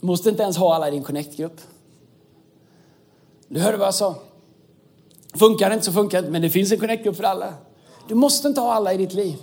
[0.00, 1.60] Du måste inte ens ha alla i din connect-grupp.
[3.48, 4.14] Du hörde vad jag sa.
[5.34, 7.54] Funkar det inte så funkar det inte, men det finns en connect-grupp för alla.
[8.08, 9.36] Du måste inte ha alla i ditt liv.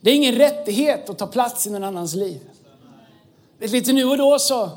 [0.00, 2.40] Det är ingen rättighet att ta plats i någon annans liv.
[3.58, 4.70] Lite nu och då så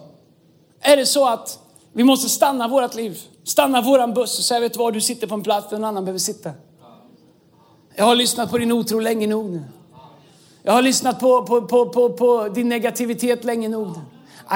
[0.79, 1.59] är det så att
[1.93, 5.27] vi måste stanna vårt liv, stanna våran buss och säga, vet du vad, du sitter
[5.27, 6.51] på en plats där någon annan behöver sitta.
[7.95, 9.63] Jag har lyssnat på din otro länge nog nu.
[10.63, 14.01] Jag har lyssnat på, på, på, på, på din negativitet länge nog nu.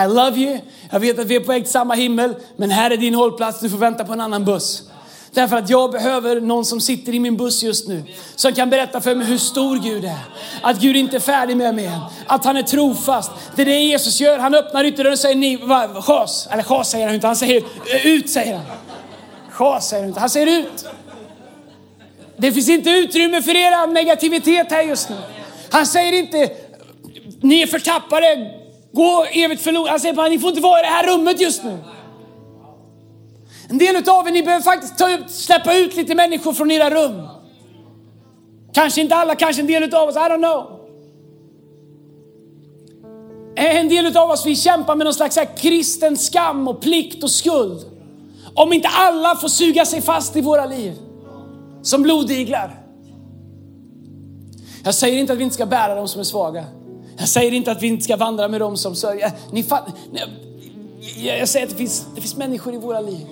[0.03, 0.59] I love you,
[0.91, 3.59] jag vet att vi är på väg till samma himmel, men här är din hållplats,
[3.59, 4.89] du får vänta på en annan buss.
[5.35, 8.03] Därför att jag behöver någon som sitter i min buss just nu.
[8.35, 10.19] Som kan berätta för mig hur stor Gud är.
[10.61, 11.99] Att Gud inte är färdig med mig än.
[12.27, 13.31] Att han är trofast.
[13.55, 14.39] Det är det Jesus gör.
[14.39, 16.47] Han öppnar ytterdörren och säger ni, va, chas.
[16.51, 17.27] Eller chas säger han inte.
[17.27, 17.63] Han säger
[18.03, 18.74] ut säger han
[19.59, 20.19] människa, säger han inte.
[20.19, 20.85] Han säger ut.
[22.37, 25.15] Det finns inte utrymme för er negativitet här just nu.
[25.71, 26.51] Han säger inte
[27.41, 28.51] ni är förtappade,
[28.91, 29.89] gå evigt förlorade.
[29.89, 31.77] Han säger bara ni får inte vara i det här rummet just nu.
[33.69, 36.89] En del av er, ni behöver faktiskt ta ut, släppa ut lite människor från era
[36.89, 37.27] rum.
[38.73, 40.71] Kanske inte alla, kanske en del av oss, I don't know.
[43.55, 47.31] En del av oss, vi kämpar med någon slags här kristen skam och plikt och
[47.31, 47.94] skuld.
[48.55, 50.93] Om inte alla får suga sig fast i våra liv.
[51.81, 52.81] Som blodiglar.
[54.83, 56.65] Jag säger inte att vi inte ska bära dem som är svaga.
[57.17, 59.31] Jag säger inte att vi inte ska vandra med dem som sörjer.
[59.51, 59.63] Ni
[61.17, 63.27] jag säger att det finns, det finns människor i våra liv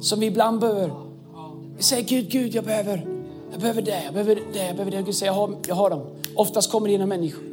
[0.00, 0.90] som vi ibland behöver.
[1.76, 3.06] Vi säger Gud, Gud, jag behöver,
[3.52, 5.02] jag behöver det, jag behöver det, jag behöver det.
[5.02, 6.02] Gud säger, jag har, jag har dem.
[6.34, 7.44] Oftast kommer det genom människor.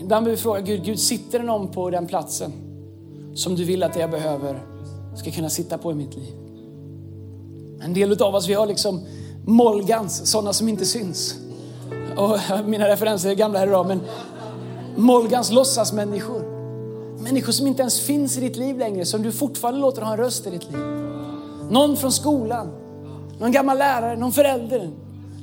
[0.00, 2.52] Ibland behöver vi fråga Gud, Gud, sitter det någon på den platsen
[3.34, 4.73] som du vill att det jag behöver
[5.14, 6.34] ska kunna sitta på i mitt liv?
[7.80, 9.06] En del av oss, vi har liksom
[9.46, 11.34] Molgans, sådana som inte syns.
[12.16, 14.00] Och mina referenser är gamla här idag, men
[14.96, 16.54] Molgans låtsasmänniskor.
[17.18, 20.16] Människor som inte ens finns i ditt liv längre, som du fortfarande låter ha en
[20.16, 20.80] röst i ditt liv.
[21.70, 22.70] Någon från skolan,
[23.38, 24.90] någon gammal lärare, någon förälder,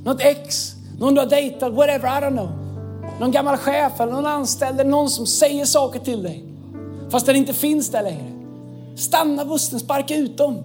[0.04, 2.50] något ex, någon du har dejtat, whatever, I don't know.
[3.20, 6.46] Någon gammal chef eller någon anställd eller någon som säger saker till dig.
[7.10, 8.31] Fast den inte finns där längre.
[9.02, 10.64] Stanna bussen, sparka ut dem.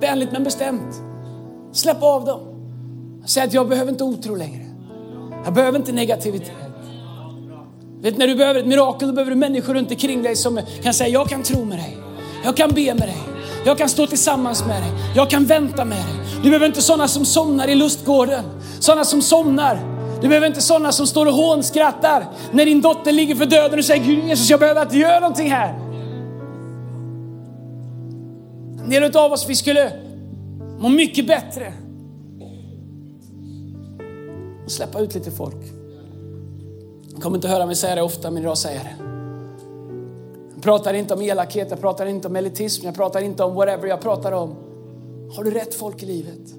[0.00, 1.02] Vänligt men bestämt.
[1.72, 2.40] Släpp av dem.
[3.26, 4.64] Säg att jag behöver inte otro längre.
[5.44, 6.52] Jag behöver inte negativitet.
[8.00, 10.94] Vet, när du behöver ett mirakel, då behöver du människor runt omkring dig som kan
[10.94, 11.98] säga, jag kan tro med dig.
[12.44, 13.22] Jag kan be med dig.
[13.64, 14.92] Jag kan stå tillsammans med dig.
[15.16, 16.14] Jag kan vänta med dig.
[16.36, 18.44] Du behöver inte sådana som somnar i lustgården.
[18.80, 19.78] Sådana som somnar.
[20.20, 23.84] Du behöver inte sådana som står och hånskrattar när din dotter ligger för döden och
[23.84, 25.87] säger, Gud Jesus, jag behöver att du gör någonting här.
[28.88, 29.92] En del av oss, vi skulle
[30.78, 31.72] må mycket bättre
[34.64, 35.56] och släppa ut lite folk.
[37.12, 39.04] Jag kommer inte höra mig säga det ofta, men idag säger jag det.
[40.54, 43.88] Jag pratar inte om elakhet, jag pratar inte om elitism, jag pratar inte om whatever.
[43.88, 44.56] Jag pratar om,
[45.36, 46.54] har du rätt folk i livet?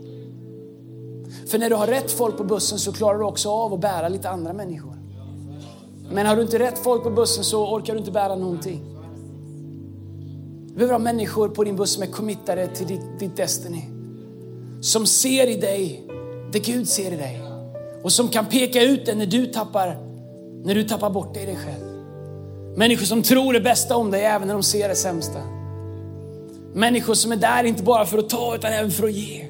[1.48, 4.10] För när du har rätt folk på bussen så klarar du också av att bära
[4.10, 4.96] lite andra människor.
[6.12, 8.88] Men har du inte rätt folk på bussen så orkar du inte bära någonting.
[10.80, 13.84] Du behöver ha människor på din buss som är committade till ditt, ditt destiny.
[14.82, 16.04] Som ser i dig
[16.52, 17.42] det Gud ser i dig.
[18.04, 19.98] Och som kan peka ut det när du tappar,
[20.63, 21.86] när du tappar bort dig i dig själv.
[22.78, 25.39] Människor som tror det bästa om dig även när de ser det sämsta.
[26.74, 29.46] Människor som är där inte bara för att ta utan även för att ge.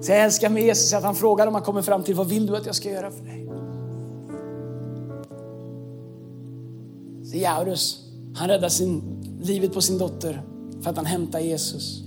[0.00, 2.46] Så jag älskar med Jesus att han frågar om han kommer fram till vad vill
[2.46, 3.48] du att jag ska göra för dig?
[7.24, 10.42] Så Jaurus, han räddar sin, livet på sin dotter
[10.80, 12.02] för att han hämtar Jesus.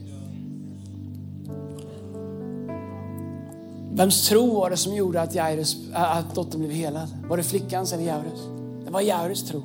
[3.94, 7.08] Vems tro var det som gjorde att, Jairus, att dottern blev helad?
[7.30, 8.40] Var det flickans eller Jairus?
[8.86, 9.62] Det var Jairus tro.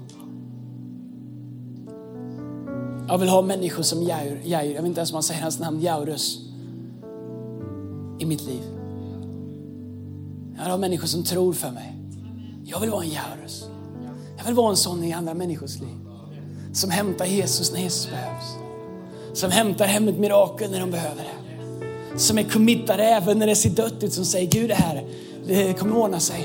[3.09, 5.59] Jag vill ha människor som Jair, Jair, jag vet inte ens om man säger hans
[5.59, 6.39] namn, Jairus,
[8.19, 8.63] i mitt liv.
[10.57, 11.97] Jag vill ha människor som tror för mig.
[12.65, 13.69] Jag vill vara en Jairus.
[14.39, 16.06] Jag vill vara en sån i andra människors liv.
[16.77, 18.57] Som hämtar Jesus när Jesus behövs.
[19.33, 22.19] Som hämtar hem ett mirakel när de behöver det.
[22.19, 24.13] Som är committade även när det ser dött ut.
[24.13, 25.05] Som säger Gud är här,
[25.47, 26.45] det kommer ordna sig.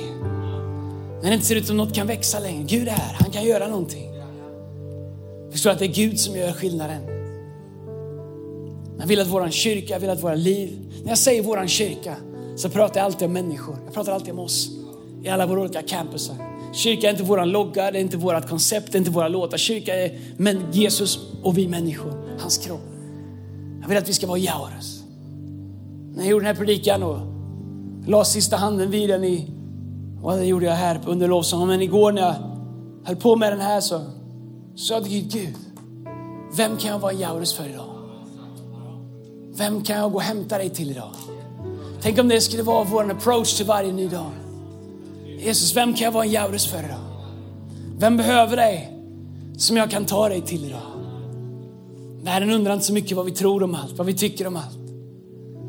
[1.21, 2.63] När det inte ser ut som något kan växa längre.
[2.63, 4.09] Gud är här, han kan göra någonting.
[5.51, 7.01] Förstår att det är Gud som gör skillnaden.
[8.99, 12.15] Han vill att våran kyrka, vill att våra liv, när jag säger våran kyrka
[12.55, 13.77] så pratar jag alltid om människor.
[13.85, 14.69] Jag pratar alltid om oss
[15.23, 16.50] i alla våra olika campusar.
[16.73, 19.57] Kyrka är inte våran logga, det är inte vårat koncept, det är inte våra låtar.
[19.57, 22.81] Kyrka är men Jesus och vi människor, hans kropp.
[23.81, 25.03] Jag vill att vi ska vara Jaurus.
[26.13, 27.17] När jag gjorde den här predikan och
[28.07, 29.47] la sista handen vid den i,
[30.23, 32.35] och det gjorde jag här under lovsången, men igår när jag
[33.03, 34.01] höll på med den här så
[34.75, 35.55] sa jag till Gud, Gud,
[36.57, 37.85] vem kan jag vara Jaurus för idag?
[39.55, 41.11] Vem kan jag gå och hämta dig till idag?
[42.01, 44.31] Tänk om det skulle vara vår approach till varje ny dag.
[45.43, 46.99] Jesus, vem kan jag vara en Jaurus för idag?
[47.97, 48.97] Vem behöver dig
[49.57, 50.81] som jag kan ta dig till idag?
[52.23, 54.77] Världen undrar inte så mycket vad vi tror om allt, vad vi tycker om allt.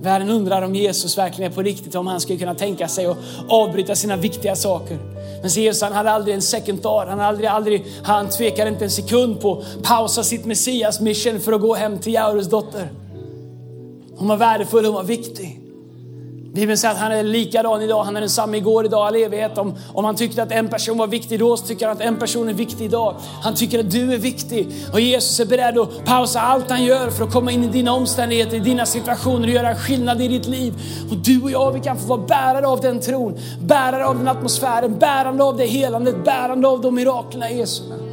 [0.02, 3.16] Världen undrar om Jesus verkligen är på riktigt, om han skulle kunna tänka sig att
[3.48, 4.98] avbryta sina viktiga saker.
[5.42, 8.90] Men Jesus han hade aldrig en second thought, han, aldrig, aldrig, han tvekade inte en
[8.90, 12.92] sekund på att pausa sitt Messias mission för att gå hem till Jaurus dotter.
[14.16, 15.61] Hon var värdefull, hon var viktig.
[16.54, 19.58] Bibeln säger att han är likadan idag, han är densamme igår, idag, all evighet.
[19.58, 22.16] Om, om han tyckte att en person var viktig då, så tycker han att en
[22.16, 23.14] person är viktig idag.
[23.42, 24.68] Han tycker att du är viktig.
[24.92, 27.92] Och Jesus är beredd att pausa allt han gör för att komma in i dina
[27.92, 30.74] omständigheter, i dina situationer och göra skillnad i ditt liv.
[31.10, 34.28] Och du och jag, vi kan få vara bärare av den tron, bärare av den
[34.28, 38.11] atmosfären, bärande av det helandet, bärande av de miraklerna i Jesu namn.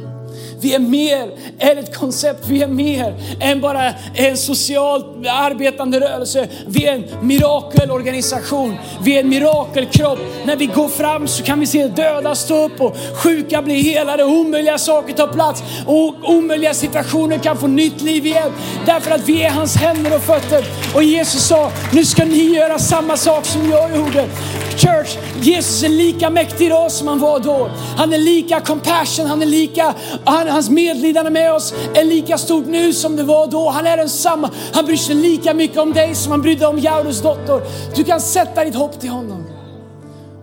[0.60, 6.48] Vi är mer än ett koncept, vi är mer än bara en socialt arbetande rörelse.
[6.66, 10.18] Vi är en mirakelorganisation, vi är en mirakelkropp.
[10.44, 14.24] När vi går fram så kan vi se döda stå upp och sjuka bli helade,
[14.24, 18.52] omöjliga saker ta plats och omöjliga situationer kan få nytt liv igen.
[18.86, 20.64] Därför att vi är hans händer och fötter.
[20.94, 24.28] Och Jesus sa, nu ska ni göra samma sak som jag gjorde.
[24.76, 27.70] Church, Jesus är lika mäktig idag som han var då.
[27.96, 29.94] Han är lika compassion, han är lika,
[30.30, 33.68] han, hans medlidande med oss är lika stort nu som det var då.
[33.68, 34.50] Han är densamma.
[34.72, 37.62] Han bryr sig lika mycket om dig som han brydde om Jaurus dotter.
[37.96, 39.44] Du kan sätta ditt hopp till honom.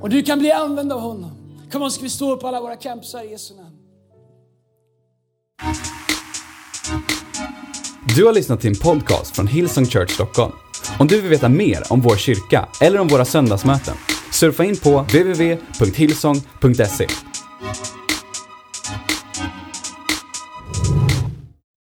[0.01, 1.31] Och du kan bli använd av honom.
[1.71, 3.67] Kom on, ska vi stå upp på alla våra campsar i Jesu namn.
[8.15, 10.51] Du har lyssnat till en podcast från Hillsong Church Stockholm.
[10.99, 13.95] Om du vill veta mer om vår kyrka eller om våra söndagsmöten,
[14.31, 17.07] surfa in på www.hillsong.se.